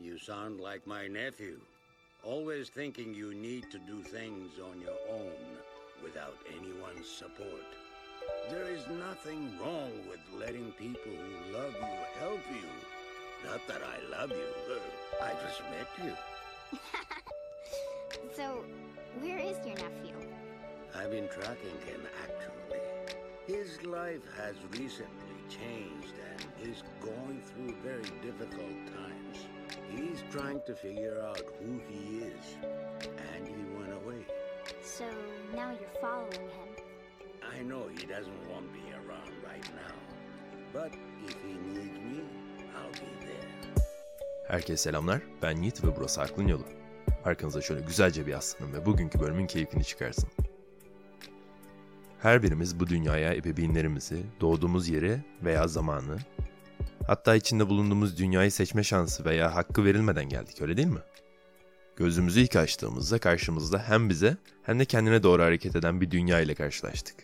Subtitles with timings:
[0.00, 1.58] You sound like my nephew.
[2.22, 5.32] Always thinking you need to do things on your own
[6.04, 7.66] without anyone's support.
[8.48, 13.48] There is nothing wrong with letting people who love you help you.
[13.50, 14.78] Not that I love you,
[15.20, 16.78] I just met you.
[18.34, 18.64] So,
[19.20, 20.14] where is your nephew?
[20.94, 22.80] I've been tracking him actually.
[23.46, 29.57] His life has recently changed and he's going through very difficult times.
[29.98, 32.02] He's trying to figure out who he
[32.32, 32.44] is,
[33.32, 34.22] and he went away.
[34.82, 35.04] So,
[35.54, 36.68] now you're following him.
[37.56, 39.96] I know he doesn't want me around right now,
[40.72, 40.92] but
[41.28, 42.20] if he needs me,
[42.76, 43.48] I'll be there.
[44.48, 45.20] Herkese selamlar.
[45.42, 46.64] Ben Yiğit ve burası Aklın Yolu.
[47.24, 50.28] Arkanıza şöyle güzelce bir yaslanın ve bugünkü bölümün keyfini çıkarsın.
[52.18, 56.18] Her birimiz bu dünyaya ebeveynlerimizi, doğduğumuz yeri veya zamanı,
[57.08, 61.00] hatta içinde bulunduğumuz dünyayı seçme şansı veya hakkı verilmeden geldik öyle değil mi?
[61.96, 66.54] Gözümüzü ilk açtığımızda karşımızda hem bize hem de kendine doğru hareket eden bir dünya ile
[66.54, 67.16] karşılaştık.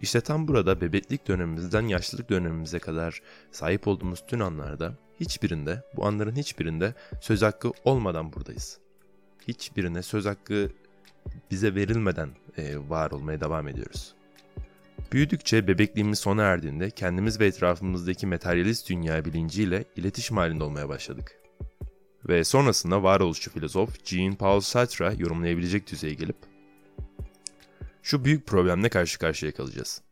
[0.00, 6.36] İşte tam burada bebeklik dönemimizden yaşlılık dönemimize kadar sahip olduğumuz tüm anlarda hiçbirinde, bu anların
[6.36, 8.78] hiçbirinde söz hakkı olmadan buradayız.
[9.48, 10.70] Hiçbirine söz hakkı
[11.50, 14.17] bize verilmeden e, var olmaya devam ediyoruz.
[15.12, 21.38] Büyüdükçe bebekliğimiz sona erdiğinde kendimiz ve etrafımızdaki materyalist dünya bilinciyle iletişim halinde olmaya başladık.
[22.28, 26.36] Ve sonrasında varoluşçu filozof Jean-Paul Sartre yorumlayabilecek düzeye gelip
[28.02, 30.02] şu büyük problemle karşı karşıya kalacağız.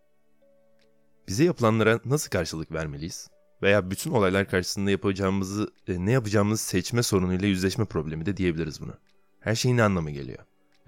[1.28, 3.30] Bize yapılanlara nasıl karşılık vermeliyiz?
[3.62, 8.94] Veya bütün olaylar karşısında yapacağımızı, e, ne yapacağımızı seçme sorunuyla yüzleşme problemi de diyebiliriz bunu.
[9.40, 10.38] Her şey ne anlama geliyor?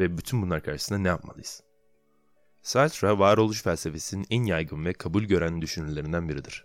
[0.01, 1.62] Ve bütün bunlar karşısında ne yapmalıyız?
[2.62, 6.64] Sartre, varoluş felsefesinin en yaygın ve kabul gören düşünürlerinden biridir.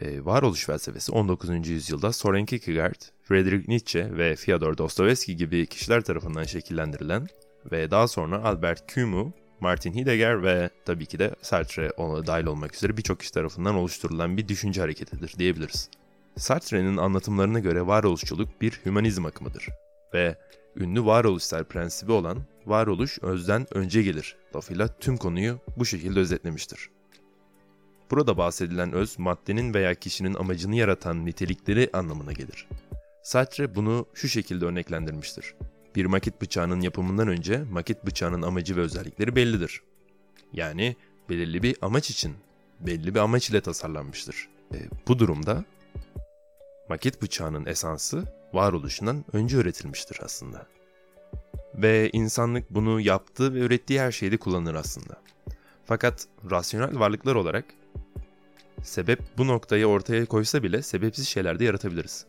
[0.00, 1.68] Ee, varoluş felsefesi 19.
[1.68, 7.28] yüzyılda Soren Kierkegaard, Friedrich Nietzsche ve Fyodor Dostoyevski gibi kişiler tarafından şekillendirilen
[7.72, 12.74] ve daha sonra Albert Camus, Martin Heidegger ve tabii ki de Sartre ona dahil olmak
[12.74, 15.90] üzere birçok kişi tarafından oluşturulan bir düşünce hareketidir diyebiliriz.
[16.36, 19.68] Sartre'nin anlatımlarına göre varoluşçuluk bir hümanizm akımıdır
[20.14, 20.36] ve
[20.76, 26.90] ünlü varoluşsal prensibi olan varoluş özden önce gelir lafıyla tüm konuyu bu şekilde özetlemiştir.
[28.10, 32.68] Burada bahsedilen öz maddenin veya kişinin amacını yaratan nitelikleri anlamına gelir.
[33.22, 35.54] Sartre bunu şu şekilde örneklendirmiştir.
[35.96, 39.82] Bir maket bıçağının yapımından önce maket bıçağının amacı ve özellikleri bellidir.
[40.52, 40.96] Yani
[41.28, 42.34] belirli bir amaç için,
[42.80, 44.48] belli bir amaç ile tasarlanmıştır.
[44.74, 44.78] E,
[45.08, 45.64] bu durumda
[46.88, 50.66] maket bıçağının esansı varoluşundan önce üretilmiştir aslında.
[51.74, 55.20] Ve insanlık bunu yaptığı ve ürettiği her şeyde kullanır aslında.
[55.84, 57.64] Fakat rasyonel varlıklar olarak
[58.82, 62.26] sebep bu noktayı ortaya koysa bile sebepsiz şeyler de yaratabiliriz.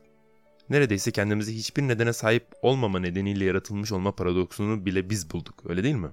[0.69, 5.95] Neredeyse kendimizi hiçbir nedene sahip olmama nedeniyle yaratılmış olma paradoksunu bile biz bulduk, öyle değil
[5.95, 6.09] mi?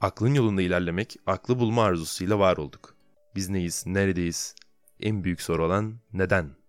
[0.00, 2.94] Aklın yolunda ilerlemek, aklı bulma arzusuyla var olduk.
[3.34, 4.54] Biz neyiz, neredeyiz?
[5.00, 6.59] En büyük soru olan neden?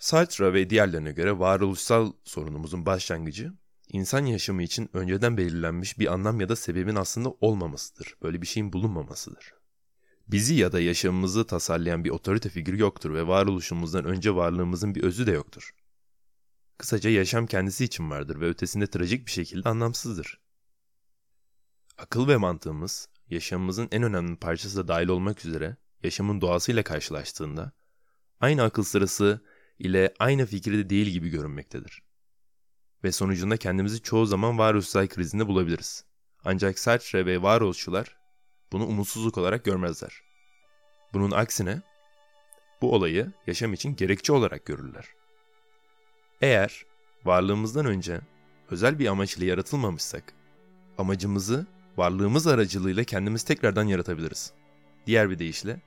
[0.00, 3.52] Sartre ve diğerlerine göre varoluşsal sorunumuzun başlangıcı,
[3.88, 8.14] insan yaşamı için önceden belirlenmiş bir anlam ya da sebebin aslında olmamasıdır.
[8.22, 9.54] Böyle bir şeyin bulunmamasıdır.
[10.28, 15.26] Bizi ya da yaşamımızı tasarlayan bir otorite figürü yoktur ve varoluşumuzdan önce varlığımızın bir özü
[15.26, 15.70] de yoktur.
[16.78, 20.40] Kısaca yaşam kendisi için vardır ve ötesinde trajik bir şekilde anlamsızdır.
[21.98, 27.72] Akıl ve mantığımız, yaşamımızın en önemli parçası da dahil olmak üzere yaşamın doğasıyla karşılaştığında,
[28.40, 29.49] aynı akıl sırası
[29.80, 32.02] ile aynı fikirde değil gibi görünmektedir.
[33.04, 36.04] Ve sonucunda kendimizi çoğu zaman varoluşsal krizinde bulabiliriz.
[36.44, 38.16] Ancak Sartre ve varoluşçular
[38.72, 40.22] bunu umutsuzluk olarak görmezler.
[41.12, 41.82] Bunun aksine
[42.82, 45.04] bu olayı yaşam için gerekçe olarak görürler.
[46.40, 46.84] Eğer
[47.24, 48.20] varlığımızdan önce
[48.70, 50.32] özel bir amaç ile yaratılmamışsak,
[50.98, 51.66] amacımızı
[51.96, 54.52] varlığımız aracılığıyla kendimiz tekrardan yaratabiliriz.
[55.06, 55.80] Diğer bir deyişle,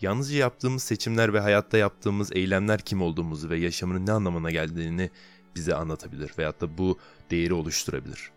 [0.00, 5.10] yalnızca yaptığımız seçimler ve hayatta yaptığımız eylemler kim olduğumuzu ve yaşamının ne anlamına geldiğini
[5.54, 6.98] bize anlatabilir veyahut da bu
[7.30, 8.30] değeri oluşturabilir.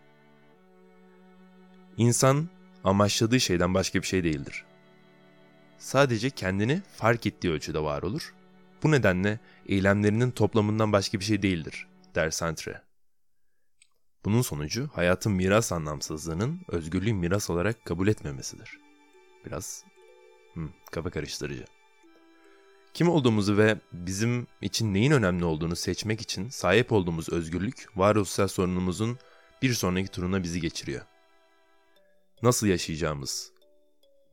[1.98, 2.50] İnsan
[2.84, 4.66] amaçladığı şeyden başka bir şey değildir.
[5.78, 8.34] Sadece kendini fark ettiği ölçüde var olur.
[8.84, 12.82] Bu nedenle eylemlerinin toplamından başka bir şey değildir, der Sartre.
[14.26, 18.80] Bunun sonucu hayatın miras anlamsızlığının özgürlüğü miras olarak kabul etmemesidir.
[19.46, 19.84] Biraz
[20.58, 21.66] hmm, kafa karıştırıcı.
[22.94, 29.18] Kim olduğumuzu ve bizim için neyin önemli olduğunu seçmek için sahip olduğumuz özgürlük varoluşsal sorunumuzun
[29.62, 31.02] bir sonraki turuna bizi geçiriyor
[32.44, 33.52] nasıl yaşayacağımız,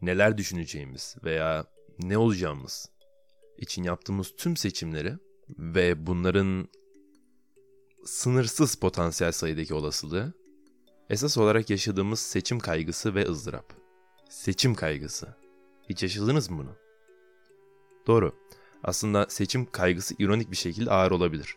[0.03, 1.67] neler düşüneceğimiz veya
[1.99, 2.91] ne olacağımız
[3.59, 5.15] için yaptığımız tüm seçimleri
[5.59, 6.69] ve bunların
[8.05, 10.33] sınırsız potansiyel sayıdaki olasılığı
[11.11, 13.73] esas olarak yaşadığımız seçim kaygısı ve ızdırap.
[14.31, 15.44] Seçim kaygısı.
[15.91, 16.77] Hiç yaşadınız mı bunu?
[18.07, 18.33] Doğru.
[18.85, 21.57] Aslında seçim kaygısı ironik bir şekilde ağır olabilir.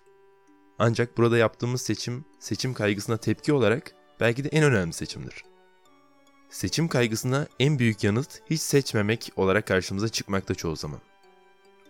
[0.80, 5.44] Ancak burada yaptığımız seçim, seçim kaygısına tepki olarak belki de en önemli seçimdir.
[6.50, 11.00] Seçim kaygısına en büyük yanıt hiç seçmemek olarak karşımıza çıkmakta çoğu zaman.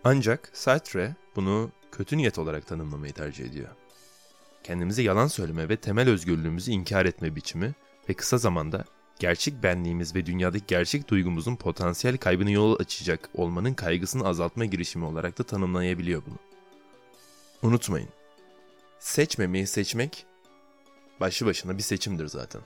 [0.04, 3.68] Ancak Sartre bunu kötü niyet olarak tanımlamayı tercih ediyor.
[4.64, 7.74] Kendimize yalan söyleme ve temel özgürlüğümüzü inkar etme biçimi
[8.08, 8.84] ve kısa zamanda
[9.18, 15.38] gerçek benliğimiz ve dünyadaki gerçek duygumuzun potansiyel kaybını yol açacak olmanın kaygısını azaltma girişimi olarak
[15.38, 16.38] da tanımlayabiliyor bunu.
[17.62, 18.08] Unutmayın,
[18.98, 20.26] seçmemeyi seçmek
[21.20, 22.62] başlı başına bir seçimdir zaten.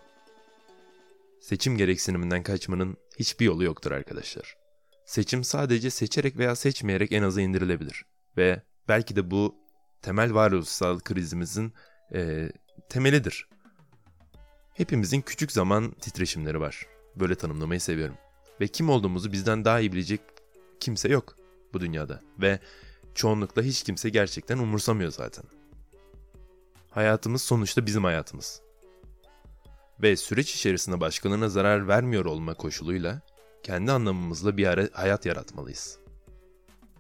[1.41, 4.57] Seçim gereksiniminden kaçmanın hiçbir yolu yoktur arkadaşlar.
[5.05, 8.05] Seçim sadece seçerek veya seçmeyerek en aza indirilebilir.
[8.37, 9.57] Ve belki de bu
[10.03, 11.73] temel varoluşsal krizimizin
[12.15, 12.53] e,
[12.89, 13.49] temelidir.
[14.75, 16.87] Hepimizin küçük zaman titreşimleri var.
[17.17, 18.17] Böyle tanımlamayı seviyorum.
[18.61, 20.21] Ve kim olduğumuzu bizden daha iyi bilecek
[20.81, 21.37] kimse yok
[21.73, 22.21] bu dünyada.
[22.39, 22.59] Ve
[23.15, 25.45] çoğunlukla hiç kimse gerçekten umursamıyor zaten.
[26.91, 28.61] Hayatımız sonuçta bizim hayatımız.
[30.03, 33.21] Ve süreç içerisinde başkalarına zarar vermiyor olma koşuluyla
[33.63, 35.99] kendi anlamımızla bir ara hayat yaratmalıyız.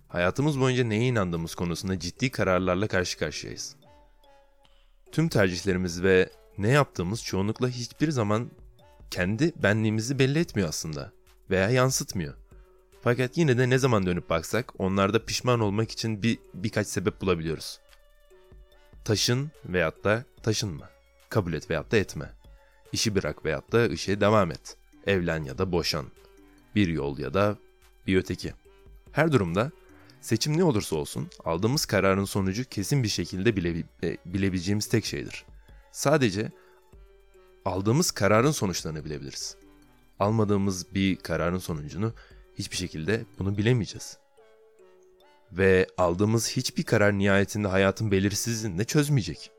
[0.09, 3.77] Hayatımız boyunca neye inandığımız konusunda ciddi kararlarla karşı karşıyayız.
[5.13, 8.51] Tüm tercihlerimiz ve ne yaptığımız çoğunlukla hiçbir zaman
[9.11, 11.13] kendi benliğimizi belli etmiyor aslında
[11.51, 12.35] veya yansıtmıyor.
[13.03, 17.79] Fakat yine de ne zaman dönüp baksak onlarda pişman olmak için bir birkaç sebep bulabiliyoruz.
[19.05, 20.91] Taşın veyahut da taşınma.
[21.29, 22.31] Kabul et veyahut da etme.
[22.93, 24.77] İşi bırak veyahut da işe devam et.
[25.07, 26.07] Evlen ya da boşan.
[26.75, 27.57] Bir yol ya da
[28.07, 28.53] bir öteki.
[29.13, 29.71] Her durumda
[30.21, 35.45] seçim ne olursa olsun aldığımız kararın sonucu kesin bir şekilde bile, e, bilebileceğimiz tek şeydir.
[35.93, 36.53] Sadece
[37.65, 39.56] aldığımız kararın sonuçlarını bilebiliriz.
[40.19, 42.12] Almadığımız bir kararın sonucunu
[42.59, 44.19] hiçbir şekilde bunu bilemeyeceğiz.
[45.53, 49.50] Ve aldığımız hiçbir karar nihayetinde hayatın belirsizliğini de çözmeyecek.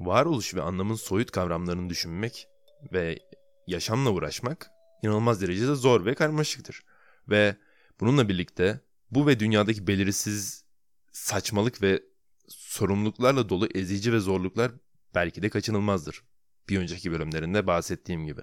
[0.00, 2.48] Varoluş ve anlamın soyut kavramlarını düşünmek
[2.92, 3.18] ve
[3.66, 4.70] yaşamla uğraşmak
[5.02, 6.82] inanılmaz derecede zor ve karmaşıktır.
[7.28, 7.56] Ve
[8.00, 8.80] bununla birlikte
[9.10, 10.64] bu ve dünyadaki belirsiz
[11.12, 12.02] saçmalık ve
[12.48, 14.72] sorumluluklarla dolu ezici ve zorluklar
[15.14, 16.22] belki de kaçınılmazdır.
[16.68, 18.40] Bir önceki bölümlerinde bahsettiğim gibi.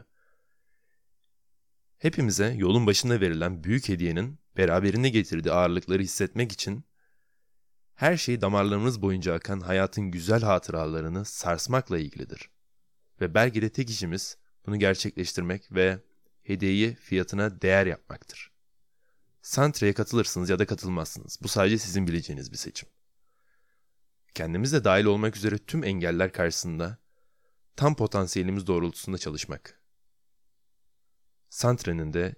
[1.98, 6.83] Hepimize yolun başında verilen büyük hediyenin beraberinde getirdiği ağırlıkları hissetmek için
[7.95, 12.50] her şey damarlarımız boyunca akan hayatın güzel hatıralarını sarsmakla ilgilidir.
[13.21, 16.00] Ve belki de tek işimiz bunu gerçekleştirmek ve
[16.44, 18.51] hediyeyi fiyatına değer yapmaktır.
[19.42, 21.39] Santre'ye katılırsınız ya da katılmazsınız.
[21.42, 22.89] Bu sadece sizin bileceğiniz bir seçim.
[24.39, 26.97] Kendimiz de dahil olmak üzere tüm engeller karşısında
[27.75, 29.81] tam potansiyelimiz doğrultusunda çalışmak.
[31.50, 32.36] Santre'nin de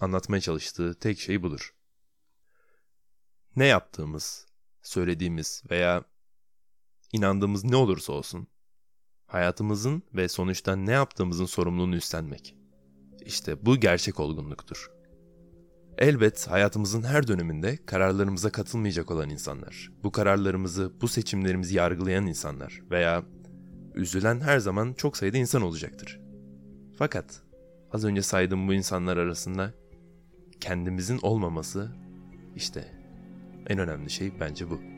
[0.00, 1.74] anlatmaya çalıştığı tek şey budur.
[3.56, 4.46] Ne yaptığımız,
[4.82, 6.04] söylediğimiz veya
[7.12, 8.46] inandığımız ne olursa olsun,
[9.26, 12.56] hayatımızın ve sonuçta ne yaptığımızın sorumluluğunu üstlenmek.
[13.20, 14.93] İşte bu gerçek olgunluktur.
[15.98, 23.22] Elbet hayatımızın her döneminde kararlarımıza katılmayacak olan insanlar, bu kararlarımızı, bu seçimlerimizi yargılayan insanlar veya
[23.94, 26.20] üzülen her zaman çok sayıda insan olacaktır.
[26.98, 27.42] Fakat
[27.92, 29.74] az önce saydığım bu insanlar arasında
[30.60, 31.92] kendimizin olmaması
[32.56, 32.84] işte
[33.66, 34.93] en önemli şey bence bu.